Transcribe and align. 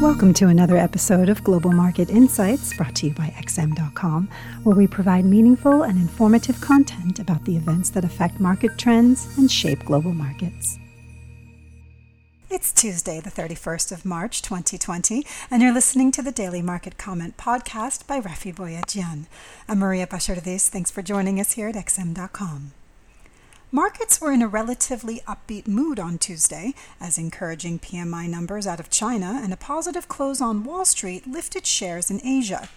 Welcome 0.00 0.32
to 0.34 0.48
another 0.48 0.78
episode 0.78 1.28
of 1.28 1.44
Global 1.44 1.72
Market 1.72 2.08
Insights 2.08 2.74
brought 2.74 2.94
to 2.96 3.08
you 3.08 3.12
by 3.12 3.34
XM.com, 3.36 4.30
where 4.62 4.74
we 4.74 4.86
provide 4.86 5.26
meaningful 5.26 5.82
and 5.82 5.98
informative 5.98 6.58
content 6.62 7.18
about 7.18 7.44
the 7.44 7.54
events 7.54 7.90
that 7.90 8.02
affect 8.02 8.40
market 8.40 8.78
trends 8.78 9.28
and 9.36 9.52
shape 9.52 9.84
global 9.84 10.14
markets. 10.14 10.78
It's 12.48 12.72
Tuesday, 12.72 13.20
the 13.20 13.30
31st 13.30 13.92
of 13.92 14.06
March, 14.06 14.40
2020, 14.40 15.26
and 15.50 15.60
you're 15.60 15.74
listening 15.74 16.12
to 16.12 16.22
the 16.22 16.32
Daily 16.32 16.62
Market 16.62 16.96
Comment 16.96 17.36
podcast 17.36 18.06
by 18.06 18.22
Raffi 18.22 18.54
Boyadjian. 18.54 19.26
I'm 19.68 19.80
Maria 19.80 20.06
Pachardis. 20.06 20.70
Thanks 20.70 20.90
for 20.90 21.02
joining 21.02 21.38
us 21.38 21.52
here 21.52 21.68
at 21.68 21.74
XM.com. 21.74 22.72
Markets 23.72 24.20
were 24.20 24.32
in 24.32 24.42
a 24.42 24.48
relatively 24.48 25.20
upbeat 25.28 25.68
mood 25.68 26.00
on 26.00 26.18
Tuesday 26.18 26.74
as 27.00 27.18
encouraging 27.18 27.78
PMI 27.78 28.28
numbers 28.28 28.66
out 28.66 28.80
of 28.80 28.90
China 28.90 29.38
and 29.40 29.52
a 29.52 29.56
positive 29.56 30.08
close 30.08 30.40
on 30.40 30.64
Wall 30.64 30.84
Street 30.84 31.24
lifted 31.24 31.64
shares 31.64 32.10
in 32.10 32.20
Asia. 32.26 32.68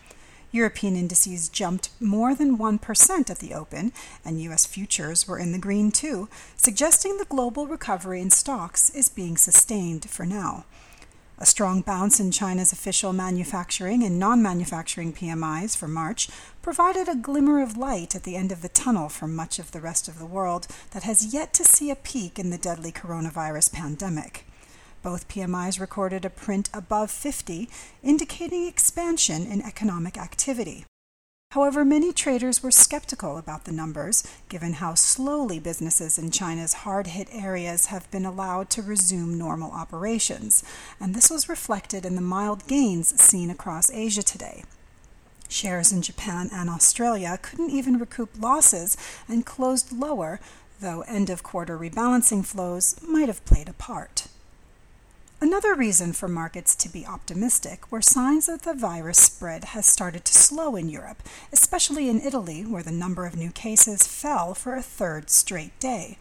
European 0.52 0.96
indices 0.96 1.50
jumped 1.50 1.90
more 2.00 2.36
than 2.36 2.60
1% 2.60 3.30
at 3.32 3.40
the 3.40 3.56
open, 3.56 3.92
and 4.24 4.40
U.S. 4.44 4.68
futures 4.68 5.28
were 5.28 5.40
in 5.40 5.52
the 5.52 5.58
green 5.58 5.90
too, 5.92 6.30
suggesting 6.56 7.18
the 7.18 7.26
global 7.26 7.66
recovery 7.66 8.22
in 8.22 8.30
stocks 8.30 8.92
is 8.92 9.10
being 9.10 9.36
sustained 9.36 10.08
for 10.08 10.28
now. 10.28 10.64
A 11.40 11.46
strong 11.46 11.82
bounce 11.82 12.20
in 12.20 12.32
China's 12.32 12.72
official 12.72 13.12
manufacturing 13.12 14.04
and 14.04 14.20
non 14.20 14.42
manufacturing 14.42 15.12
PMIs 15.12 15.76
for 15.76 15.88
March 15.88 16.30
provided 16.62 17.10
a 17.10 17.16
glimmer 17.16 17.62
of 17.62 17.76
light 17.76 18.16
at 18.16 18.24
the 18.24 18.36
end 18.36 18.52
of 18.52 18.62
the 18.62 18.70
tunnel 18.70 19.10
for 19.10 19.28
much 19.28 19.58
of 19.58 19.72
the 19.72 19.82
rest 19.82 20.08
of 20.08 20.20
the 20.20 20.26
world 20.26 20.68
that 20.92 21.04
has 21.04 21.34
yet 21.34 21.52
to 21.54 21.66
see 21.66 21.90
a 21.90 21.96
peak 21.96 22.38
in 22.38 22.52
the 22.52 22.58
deadly 22.58 22.92
coronavirus 22.92 23.74
pandemic. 23.74 24.46
Both 25.02 25.28
PMIs 25.28 25.82
recorded 25.82 26.24
a 26.24 26.30
print 26.30 26.70
above 26.74 27.12
50, 27.12 27.68
indicating 28.04 28.68
expansion 28.68 29.46
in 29.46 29.62
economic 29.62 30.18
activity. 30.18 30.86
However, 31.54 31.86
many 31.86 32.12
traders 32.12 32.64
were 32.64 32.72
skeptical 32.72 33.38
about 33.38 33.66
the 33.66 33.72
numbers, 33.72 34.24
given 34.50 34.74
how 34.74 34.96
slowly 34.96 35.60
businesses 35.60 36.18
in 36.18 36.32
China's 36.32 36.74
hard 36.82 37.06
hit 37.06 37.28
areas 37.32 37.86
have 37.88 38.10
been 38.10 38.26
allowed 38.26 38.72
to 38.72 38.82
resume 38.82 39.38
normal 39.38 39.72
operations, 39.72 40.64
and 41.00 41.14
this 41.14 41.30
was 41.30 41.48
reflected 41.48 42.08
in 42.08 42.16
the 42.16 42.22
mild 42.22 42.66
gains 42.66 43.22
seen 43.22 43.52
across 43.52 43.92
Asia 43.92 44.24
today. 44.24 44.64
Shares 45.48 45.92
in 45.92 46.02
Japan 46.02 46.50
and 46.52 46.72
Australia 46.72 47.38
couldn't 47.40 47.70
even 47.70 48.00
recoup 48.00 48.32
losses 48.42 48.98
and 49.28 49.46
closed 49.46 49.92
lower, 49.92 50.40
though 50.82 51.02
end 51.02 51.30
of 51.30 51.44
quarter 51.44 51.78
rebalancing 51.78 52.44
flows 52.44 52.96
might 53.08 53.28
have 53.28 53.46
played 53.46 53.70
a 53.70 53.74
part. 53.74 54.26
Another 55.44 55.76
reason 55.76 56.14
for 56.14 56.30
markets 56.30 56.74
to 56.74 56.88
be 56.88 57.06
optimistic 57.06 57.92
were 57.92 58.02
signs 58.02 58.46
that 58.46 58.62
the 58.62 58.74
virus 58.74 59.18
spread 59.18 59.66
has 59.66 59.86
started 59.86 60.24
to 60.24 60.34
slow 60.34 60.78
in 60.78 60.88
Europe, 60.88 61.22
especially 61.52 62.08
in 62.08 62.22
Italy, 62.22 62.62
where 62.62 62.82
the 62.82 62.94
number 62.94 63.26
of 63.26 63.36
new 63.36 63.52
cases 63.52 64.08
fell 64.08 64.54
for 64.54 64.74
a 64.74 64.82
third 64.82 65.30
straight 65.30 65.78
day. 65.82 66.18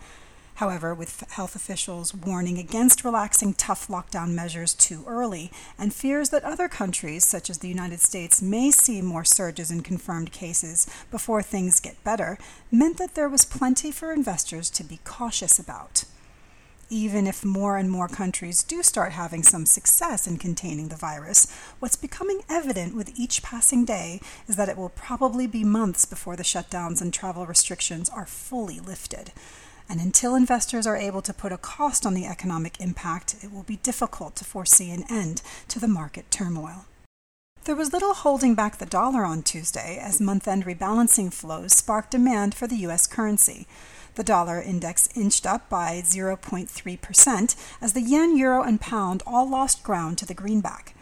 However, 0.54 0.92
with 0.92 1.22
health 1.30 1.54
officials 1.54 2.12
warning 2.12 2.58
against 2.58 3.04
relaxing 3.04 3.54
tough 3.54 3.86
lockdown 3.86 4.32
measures 4.34 4.74
too 4.74 5.04
early, 5.06 5.52
and 5.78 5.94
fears 5.94 6.30
that 6.30 6.42
other 6.42 6.66
countries, 6.66 7.24
such 7.24 7.48
as 7.48 7.58
the 7.58 7.68
United 7.68 8.00
States, 8.00 8.42
may 8.42 8.72
see 8.72 9.00
more 9.00 9.24
surges 9.24 9.70
in 9.70 9.82
confirmed 9.82 10.32
cases 10.32 10.84
before 11.12 11.42
things 11.44 11.78
get 11.78 12.02
better, 12.02 12.38
meant 12.72 12.98
that 12.98 13.14
there 13.14 13.28
was 13.28 13.44
plenty 13.44 13.92
for 13.92 14.12
investors 14.12 14.68
to 14.70 14.82
be 14.82 14.98
cautious 15.04 15.60
about 15.60 16.06
even 16.92 17.26
if 17.26 17.42
more 17.42 17.78
and 17.78 17.90
more 17.90 18.06
countries 18.06 18.62
do 18.62 18.82
start 18.82 19.12
having 19.12 19.42
some 19.42 19.64
success 19.64 20.26
in 20.26 20.36
containing 20.36 20.88
the 20.88 20.96
virus, 20.96 21.50
what's 21.78 21.96
becoming 21.96 22.42
evident 22.50 22.94
with 22.94 23.18
each 23.18 23.42
passing 23.42 23.86
day 23.86 24.20
is 24.46 24.56
that 24.56 24.68
it 24.68 24.76
will 24.76 24.90
probably 24.90 25.46
be 25.46 25.64
months 25.64 26.04
before 26.04 26.36
the 26.36 26.42
shutdowns 26.42 27.00
and 27.00 27.14
travel 27.14 27.46
restrictions 27.46 28.10
are 28.10 28.26
fully 28.26 28.78
lifted. 28.78 29.32
And 29.88 30.00
until 30.00 30.34
investors 30.34 30.86
are 30.86 30.96
able 30.96 31.22
to 31.22 31.32
put 31.32 31.50
a 31.50 31.56
cost 31.56 32.04
on 32.04 32.12
the 32.12 32.26
economic 32.26 32.78
impact, 32.78 33.36
it 33.42 33.50
will 33.50 33.62
be 33.62 33.76
difficult 33.76 34.36
to 34.36 34.44
foresee 34.44 34.90
an 34.90 35.04
end 35.08 35.40
to 35.68 35.80
the 35.80 35.88
market 35.88 36.30
turmoil. 36.30 36.84
There 37.64 37.76
was 37.76 37.92
little 37.92 38.12
holding 38.12 38.54
back 38.54 38.78
the 38.78 38.86
dollar 38.86 39.24
on 39.24 39.42
Tuesday 39.42 39.96
as 40.02 40.20
month 40.20 40.48
end 40.48 40.66
rebalancing 40.66 41.32
flows 41.32 41.72
sparked 41.72 42.10
demand 42.10 42.54
for 42.54 42.66
the 42.66 42.76
U.S. 42.78 43.06
currency. 43.06 43.68
The 44.14 44.24
dollar 44.24 44.60
index 44.60 45.08
inched 45.14 45.46
up 45.46 45.68
by 45.70 46.02
0.3% 46.04 47.56
as 47.80 47.92
the 47.92 48.02
yen, 48.02 48.36
euro, 48.36 48.62
and 48.62 48.80
pound 48.80 49.22
all 49.26 49.48
lost 49.48 49.82
ground 49.82 50.18
to 50.18 50.26
the 50.26 50.34
greenback. 50.34 50.94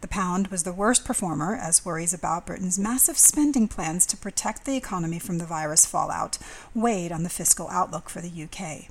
The 0.00 0.08
pound 0.08 0.48
was 0.48 0.62
the 0.62 0.72
worst 0.72 1.04
performer 1.04 1.56
as 1.56 1.84
worries 1.84 2.14
about 2.14 2.46
Britain's 2.46 2.78
massive 2.78 3.18
spending 3.18 3.66
plans 3.66 4.06
to 4.06 4.16
protect 4.16 4.64
the 4.64 4.76
economy 4.76 5.18
from 5.18 5.38
the 5.38 5.46
virus 5.46 5.86
fallout 5.86 6.38
weighed 6.74 7.10
on 7.10 7.24
the 7.24 7.28
fiscal 7.28 7.68
outlook 7.68 8.08
for 8.08 8.20
the 8.20 8.42
UK. 8.44 8.88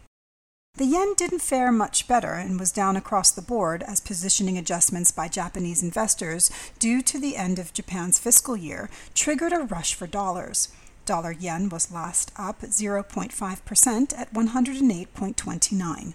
The 0.76 0.86
yen 0.86 1.16
didn't 1.16 1.40
fare 1.40 1.72
much 1.72 2.08
better 2.08 2.34
and 2.34 2.60
was 2.60 2.72
down 2.72 2.96
across 2.96 3.32
the 3.32 3.42
board 3.42 3.84
as 3.84 4.00
positioning 4.00 4.58
adjustments 4.58 5.12
by 5.12 5.28
Japanese 5.28 5.82
investors 5.82 6.52
due 6.78 7.02
to 7.02 7.20
the 7.20 7.36
end 7.36 7.58
of 7.58 7.74
Japan's 7.74 8.20
fiscal 8.20 8.56
year 8.56 8.90
triggered 9.16 9.54
a 9.54 9.60
rush 9.60 9.96
for 9.96 10.08
dollars. 10.08 10.70
Dollar 11.08 11.32
yen 11.32 11.70
was 11.70 11.92
last 11.92 12.32
up 12.36 12.62
0.5% 12.62 14.20
at 14.20 14.34
108.29. 14.34 16.14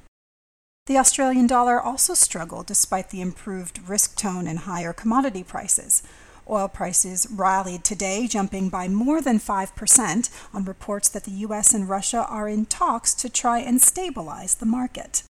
The 0.87 0.99
Australian 0.99 1.47
dollar 1.47 1.81
also 1.81 2.13
struggled 2.15 2.67
despite 2.67 3.11
the 3.11 3.21
improved 3.21 3.89
risk 3.89 4.17
tone 4.17 4.47
and 4.47 4.61
higher 4.61 4.93
commodity 4.93 5.43
prices. 5.43 6.03
Oil 6.49 6.69
prices 6.69 7.27
rallied 7.31 7.85
today, 7.85 8.27
jumping 8.27 8.69
by 8.69 8.87
more 8.89 9.23
than 9.23 9.39
5% 9.39 10.31
on 10.53 10.65
reports 10.65 11.09
that 11.09 11.25
the 11.25 11.47
US 11.47 11.73
and 11.73 11.89
Russia 11.89 12.27
are 12.29 12.49
in 12.49 12.67
talks 12.67 13.15
to 13.15 13.31
try 13.31 13.61
and 13.61 13.81
stabilize 13.81 14.57
the 14.57 14.67
market. 14.67 15.23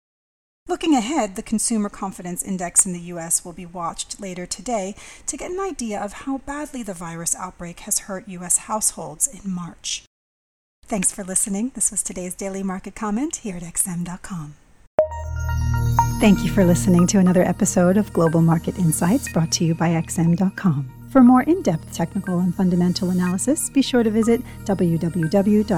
Looking 0.68 0.96
ahead, 0.96 1.36
the 1.36 1.44
Consumer 1.44 1.90
Confidence 1.90 2.44
Index 2.44 2.86
in 2.86 2.94
the 2.94 3.00
U.S. 3.00 3.44
will 3.44 3.52
be 3.54 3.66
watched 3.66 4.22
later 4.22 4.46
today 4.46 4.96
to 5.26 5.36
get 5.36 5.52
an 5.52 5.60
idea 5.60 6.00
of 6.00 6.14
how 6.14 6.38
badly 6.40 6.84
the 6.84 6.94
virus 6.94 7.36
outbreak 7.36 7.82
has 7.82 8.00
hurt 8.00 8.28
U.S. 8.28 8.58
households 8.58 9.28
in 9.28 9.52
March. 9.52 10.04
Thanks 10.86 11.12
for 11.12 11.24
listening. 11.24 11.72
This 11.74 11.90
was 11.90 12.04
today's 12.04 12.36
Daily 12.36 12.64
Market 12.64 12.96
Comment 12.96 13.38
here 13.38 13.58
at 13.58 13.64
XM.com. 13.64 14.56
Thank 16.20 16.44
you 16.44 16.52
for 16.52 16.64
listening 16.64 17.08
to 17.08 17.18
another 17.18 17.42
episode 17.42 17.98
of 17.98 18.14
Global 18.14 18.42
Market 18.42 18.78
Insights 18.78 19.32
brought 19.34 19.52
to 19.54 19.66
you 19.66 19.74
by 19.74 19.90
XM.com. 19.90 21.08
For 21.10 21.24
more 21.24 21.42
in 21.44 21.64
depth 21.64 21.92
technical 21.92 22.40
and 22.40 22.54
fundamental 22.54 23.10
analysis, 23.10 23.70
be 23.70 23.82
sure 23.82 24.04
to 24.04 24.12
visit 24.12 24.42
www.xm.com 24.66 25.72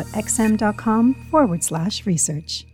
forward 1.31 1.63
slash 1.63 2.05
research. 2.05 2.65